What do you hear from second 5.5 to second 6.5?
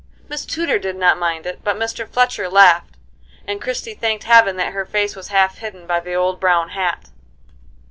hidden by the old